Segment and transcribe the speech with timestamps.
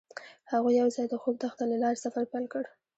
[0.51, 2.63] هغوی یوځای د خوږ دښته له لارې سفر پیل کړ.